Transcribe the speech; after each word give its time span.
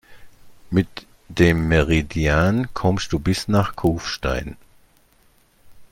Mit 0.71 1.05
dem 1.29 1.67
Meridian 1.67 2.73
kommst 2.73 3.13
du 3.13 3.19
bis 3.19 3.47
nach 3.47 3.75
Kufstein. 3.75 4.57